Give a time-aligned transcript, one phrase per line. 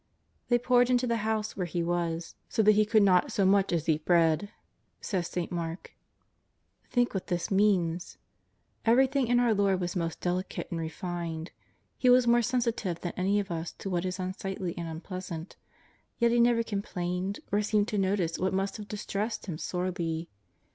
[0.49, 3.71] They poured into the house where He was," so that He eould not so much
[3.71, 4.49] as eat bread,"
[4.99, 5.51] says St.
[5.51, 5.93] Mark.
[6.89, 8.17] Think what this means.
[8.83, 11.51] Everything in our Lord was most delicate and re fined.
[11.99, 15.55] He was more sensitive than any of us to what is unsightly and unpleasant.
[16.17, 20.31] Yet He never com plained, or seemed to notice what must have distressed Him sorely.